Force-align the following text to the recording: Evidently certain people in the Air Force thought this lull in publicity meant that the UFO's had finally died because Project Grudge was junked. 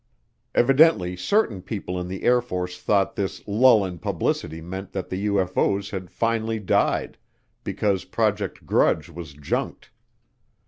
Evidently 0.55 1.15
certain 1.15 1.61
people 1.61 1.99
in 2.01 2.07
the 2.07 2.23
Air 2.23 2.41
Force 2.41 2.81
thought 2.81 3.15
this 3.15 3.47
lull 3.47 3.85
in 3.85 3.99
publicity 3.99 4.59
meant 4.59 4.93
that 4.93 5.09
the 5.09 5.27
UFO's 5.27 5.91
had 5.91 6.09
finally 6.09 6.57
died 6.57 7.19
because 7.63 8.03
Project 8.03 8.65
Grudge 8.65 9.09
was 9.09 9.33
junked. 9.35 9.91